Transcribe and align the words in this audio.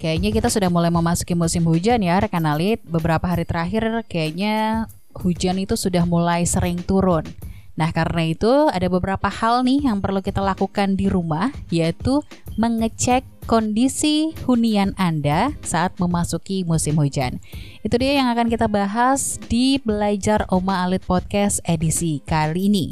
Kayaknya 0.00 0.32
kita 0.32 0.48
sudah 0.48 0.72
mulai 0.72 0.88
memasuki 0.88 1.36
musim 1.36 1.68
hujan 1.68 2.00
ya 2.00 2.16
rekan 2.16 2.48
Alit. 2.48 2.80
Beberapa 2.88 3.28
hari 3.28 3.44
terakhir 3.44 3.84
kayaknya 4.08 4.88
hujan 5.12 5.60
itu 5.60 5.76
sudah 5.76 6.08
mulai 6.08 6.48
sering 6.48 6.80
turun. 6.80 7.28
Nah, 7.76 7.92
karena 7.92 8.28
itu 8.28 8.48
ada 8.72 8.88
beberapa 8.88 9.28
hal 9.28 9.60
nih 9.64 9.88
yang 9.88 10.04
perlu 10.04 10.20
kita 10.20 10.40
lakukan 10.40 11.00
di 11.00 11.08
rumah, 11.08 11.48
yaitu 11.72 12.20
mengecek 12.60 13.24
kondisi 13.48 14.36
hunian 14.44 14.92
Anda 15.00 15.56
saat 15.64 15.96
memasuki 15.96 16.64
musim 16.64 17.00
hujan. 17.00 17.40
Itu 17.80 17.96
dia 17.96 18.20
yang 18.20 18.28
akan 18.36 18.52
kita 18.52 18.68
bahas 18.68 19.40
di 19.48 19.80
Belajar 19.80 20.44
Oma 20.52 20.84
Alit 20.84 21.04
Podcast 21.08 21.64
edisi 21.64 22.20
kali 22.24 22.68
ini. 22.68 22.86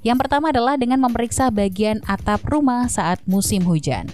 Yang 0.00 0.24
pertama 0.24 0.52
adalah 0.56 0.80
dengan 0.80 1.04
memeriksa 1.04 1.52
bagian 1.52 2.00
atap 2.08 2.40
rumah 2.48 2.88
saat 2.88 3.20
musim 3.28 3.64
hujan. 3.64 4.08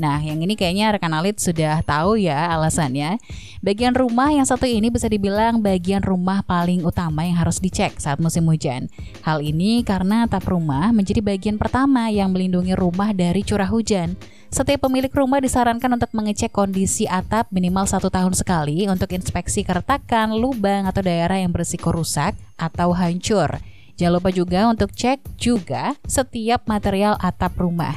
Nah, 0.00 0.20
yang 0.20 0.40
ini 0.40 0.56
kayaknya 0.56 0.96
rekan 0.96 1.12
Alit 1.12 1.38
sudah 1.38 1.84
tahu 1.84 2.16
ya 2.16 2.52
alasannya. 2.56 3.20
Bagian 3.62 3.92
rumah 3.94 4.32
yang 4.32 4.48
satu 4.48 4.66
ini 4.66 4.88
bisa 4.90 5.06
dibilang 5.06 5.60
bagian 5.62 6.02
rumah 6.02 6.42
paling 6.42 6.82
utama 6.82 7.22
yang 7.22 7.38
harus 7.38 7.62
dicek 7.62 8.00
saat 8.00 8.18
musim 8.18 8.48
hujan. 8.48 8.88
Hal 9.22 9.44
ini 9.44 9.84
karena 9.86 10.26
atap 10.26 10.50
rumah 10.50 10.90
menjadi 10.90 11.22
bagian 11.22 11.60
pertama 11.60 12.08
yang 12.08 12.32
melindungi 12.32 12.74
rumah 12.74 13.14
dari 13.14 13.44
curah 13.44 13.68
hujan. 13.68 14.16
Setiap 14.52 14.84
pemilik 14.84 15.08
rumah 15.08 15.40
disarankan 15.40 15.96
untuk 15.96 16.12
mengecek 16.12 16.52
kondisi 16.52 17.08
atap 17.08 17.48
minimal 17.48 17.88
satu 17.88 18.12
tahun 18.12 18.36
sekali 18.36 18.84
untuk 18.84 19.08
inspeksi 19.16 19.64
keretakan, 19.64 20.36
lubang, 20.36 20.84
atau 20.84 21.00
daerah 21.00 21.40
yang 21.40 21.56
berisiko 21.56 21.88
rusak 21.88 22.36
atau 22.60 22.92
hancur. 22.92 23.62
Jangan 23.96 24.18
lupa 24.18 24.28
juga 24.28 24.68
untuk 24.68 24.92
cek 24.92 25.38
juga 25.40 25.96
setiap 26.08 26.66
material 26.68 27.16
atap 27.20 27.54
rumah 27.60 27.96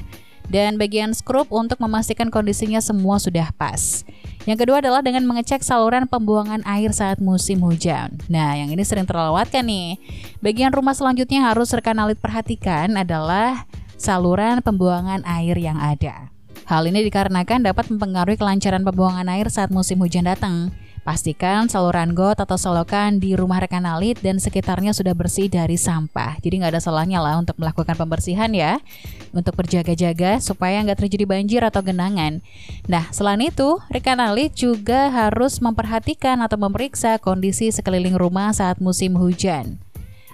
dan 0.49 0.77
bagian 0.77 1.11
skrup 1.11 1.49
untuk 1.49 1.81
memastikan 1.81 2.29
kondisinya 2.29 2.81
semua 2.81 3.17
sudah 3.17 3.49
pas. 3.55 4.05
Yang 4.45 4.65
kedua 4.65 4.77
adalah 4.77 5.01
dengan 5.01 5.25
mengecek 5.25 5.65
saluran 5.65 6.05
pembuangan 6.05 6.61
air 6.69 6.93
saat 6.93 7.17
musim 7.17 7.65
hujan. 7.65 8.21
Nah, 8.29 8.53
yang 8.53 8.69
ini 8.69 8.85
sering 8.85 9.09
terlewatkan 9.09 9.65
nih. 9.65 9.97
Bagian 10.39 10.69
rumah 10.69 10.93
selanjutnya 10.93 11.49
harus 11.49 11.73
rekan 11.73 11.97
alit 11.97 12.21
perhatikan 12.21 12.93
adalah 12.93 13.65
saluran 13.97 14.61
pembuangan 14.61 15.25
air 15.25 15.57
yang 15.57 15.81
ada. 15.81 16.29
Hal 16.69 16.85
ini 16.85 17.05
dikarenakan 17.05 17.65
dapat 17.65 17.89
mempengaruhi 17.89 18.37
kelancaran 18.37 18.85
pembuangan 18.85 19.29
air 19.33 19.49
saat 19.49 19.73
musim 19.73 20.01
hujan 20.01 20.29
datang. 20.29 20.73
Pastikan 21.05 21.69
saluran 21.69 22.17
got 22.17 22.41
atau 22.41 22.57
selokan 22.57 23.21
di 23.21 23.37
rumah 23.37 23.61
rekan 23.61 23.85
alit 23.85 24.17
dan 24.25 24.41
sekitarnya 24.41 24.89
sudah 24.89 25.13
bersih 25.13 25.45
dari 25.45 25.77
sampah. 25.77 26.41
Jadi 26.41 26.65
nggak 26.65 26.73
ada 26.73 26.81
salahnya 26.81 27.21
lah 27.21 27.37
untuk 27.37 27.61
melakukan 27.61 27.93
pembersihan 27.93 28.49
ya. 28.49 28.81
Untuk 29.29 29.53
berjaga-jaga 29.53 30.41
supaya 30.41 30.81
nggak 30.81 31.05
terjadi 31.05 31.29
banjir 31.29 31.61
atau 31.61 31.85
genangan. 31.85 32.41
Nah, 32.89 33.05
selain 33.13 33.37
itu, 33.45 33.77
rekan 33.93 34.17
alit 34.17 34.57
juga 34.57 35.13
harus 35.13 35.61
memperhatikan 35.61 36.41
atau 36.41 36.57
memeriksa 36.57 37.21
kondisi 37.21 37.69
sekeliling 37.69 38.17
rumah 38.17 38.49
saat 38.49 38.81
musim 38.81 39.13
hujan. 39.13 39.77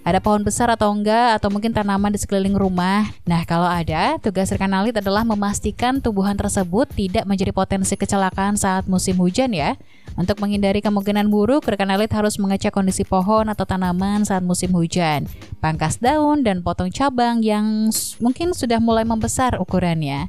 Ada 0.01 0.17
pohon 0.17 0.41
besar 0.41 0.65
atau 0.73 0.89
enggak 0.89 1.37
atau 1.37 1.53
mungkin 1.53 1.77
tanaman 1.77 2.09
di 2.09 2.17
sekeliling 2.17 2.57
rumah. 2.57 3.05
Nah, 3.21 3.45
kalau 3.45 3.69
ada, 3.69 4.17
tugas 4.17 4.49
rekan 4.49 4.73
alit 4.73 4.97
adalah 4.97 5.21
memastikan 5.21 6.01
tumbuhan 6.01 6.33
tersebut 6.33 6.89
tidak 6.95 7.27
menjadi 7.29 7.53
potensi 7.53 7.93
kecelakaan 7.93 8.57
saat 8.57 8.89
musim 8.89 9.19
hujan 9.21 9.53
ya. 9.53 9.77
Untuk 10.19 10.43
menghindari 10.43 10.83
kemungkinan 10.83 11.31
buruk, 11.31 11.63
rekan 11.67 11.87
alit 11.91 12.11
harus 12.11 12.35
mengecek 12.35 12.75
kondisi 12.75 13.07
pohon 13.07 13.47
atau 13.47 13.63
tanaman 13.63 14.27
saat 14.27 14.43
musim 14.43 14.75
hujan. 14.75 15.25
Pangkas 15.63 15.97
daun 16.03 16.43
dan 16.43 16.59
potong 16.59 16.91
cabang 16.91 17.39
yang 17.39 17.87
mungkin 18.19 18.51
sudah 18.51 18.83
mulai 18.83 19.07
membesar 19.07 19.55
ukurannya. 19.55 20.27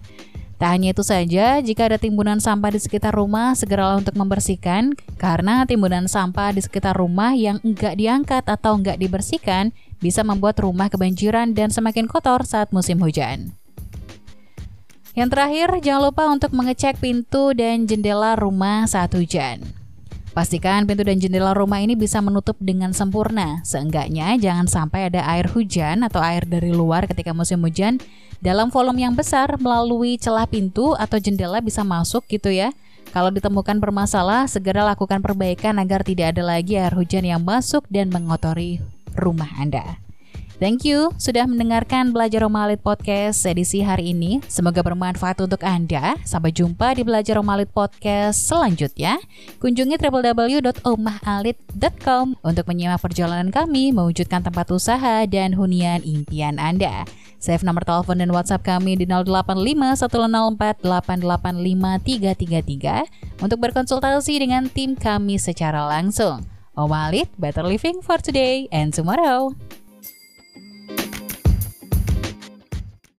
Tak 0.62 0.78
hanya 0.78 0.94
itu 0.94 1.02
saja, 1.02 1.58
jika 1.58 1.90
ada 1.90 1.98
timbunan 1.98 2.38
sampah 2.38 2.70
di 2.70 2.78
sekitar 2.78 3.10
rumah, 3.10 3.50
segeralah 3.58 3.98
untuk 3.98 4.14
membersihkan, 4.14 4.94
karena 5.18 5.66
timbunan 5.66 6.06
sampah 6.06 6.54
di 6.54 6.62
sekitar 6.62 6.94
rumah 6.94 7.34
yang 7.34 7.58
enggak 7.66 7.98
diangkat 7.98 8.46
atau 8.46 8.78
enggak 8.78 8.94
dibersihkan 8.94 9.74
bisa 9.98 10.22
membuat 10.22 10.62
rumah 10.62 10.86
kebanjiran 10.86 11.50
dan 11.50 11.74
semakin 11.74 12.06
kotor 12.06 12.46
saat 12.46 12.70
musim 12.70 13.02
hujan. 13.02 13.58
Yang 15.12 15.28
terakhir, 15.36 15.68
jangan 15.84 16.02
lupa 16.08 16.24
untuk 16.32 16.56
mengecek 16.56 16.96
pintu 16.96 17.52
dan 17.52 17.84
jendela 17.84 18.32
rumah 18.32 18.88
saat 18.88 19.12
hujan. 19.12 19.60
Pastikan 20.32 20.88
pintu 20.88 21.04
dan 21.04 21.20
jendela 21.20 21.52
rumah 21.52 21.84
ini 21.84 21.92
bisa 21.92 22.24
menutup 22.24 22.56
dengan 22.56 22.96
sempurna. 22.96 23.60
Seenggaknya 23.68 24.40
jangan 24.40 24.64
sampai 24.64 25.12
ada 25.12 25.20
air 25.28 25.44
hujan 25.52 26.00
atau 26.00 26.24
air 26.24 26.48
dari 26.48 26.72
luar 26.72 27.04
ketika 27.04 27.36
musim 27.36 27.60
hujan 27.60 28.00
dalam 28.40 28.72
volume 28.72 29.04
yang 29.04 29.12
besar 29.12 29.60
melalui 29.60 30.16
celah 30.16 30.48
pintu 30.48 30.96
atau 30.96 31.20
jendela 31.20 31.60
bisa 31.60 31.84
masuk 31.84 32.24
gitu 32.32 32.48
ya. 32.48 32.72
Kalau 33.12 33.28
ditemukan 33.28 33.76
bermasalah, 33.76 34.48
segera 34.48 34.88
lakukan 34.88 35.20
perbaikan 35.20 35.76
agar 35.76 36.00
tidak 36.00 36.32
ada 36.32 36.40
lagi 36.40 36.80
air 36.80 36.96
hujan 36.96 37.28
yang 37.28 37.44
masuk 37.44 37.84
dan 37.92 38.08
mengotori 38.08 38.80
rumah 39.12 39.52
Anda. 39.60 40.00
Thank 40.62 40.86
you 40.86 41.10
sudah 41.18 41.42
mendengarkan 41.42 42.14
Belajar 42.14 42.46
Romalit 42.46 42.86
Podcast 42.86 43.42
edisi 43.50 43.82
hari 43.82 44.14
ini. 44.14 44.38
Semoga 44.46 44.78
bermanfaat 44.86 45.42
untuk 45.42 45.58
Anda. 45.66 46.14
Sampai 46.22 46.54
jumpa 46.54 46.94
di 46.94 47.02
Belajar 47.02 47.34
Romalit 47.34 47.66
Podcast 47.74 48.46
selanjutnya. 48.46 49.18
Kunjungi 49.58 49.98
www.omahalit.com 49.98 52.38
untuk 52.46 52.64
menyimak 52.70 53.02
perjalanan 53.02 53.50
kami 53.50 53.90
mewujudkan 53.90 54.46
tempat 54.46 54.70
usaha 54.70 55.26
dan 55.26 55.58
hunian 55.58 55.98
impian 56.06 56.62
Anda. 56.62 57.10
Save 57.42 57.66
nomor 57.66 57.82
telepon 57.82 58.22
dan 58.22 58.30
WhatsApp 58.30 58.62
kami 58.62 58.94
di 58.94 59.02
085 59.10 59.66
untuk 63.42 63.58
berkonsultasi 63.58 64.34
dengan 64.38 64.70
tim 64.70 64.94
kami 64.94 65.42
secara 65.42 65.90
langsung. 65.90 66.46
Omalit, 66.78 67.26
better 67.34 67.66
living 67.66 67.98
for 67.98 68.22
today 68.22 68.70
and 68.70 68.94
tomorrow. 68.94 69.50